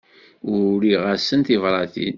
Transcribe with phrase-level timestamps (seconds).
[0.53, 2.09] Uriɣ-asen tibratin.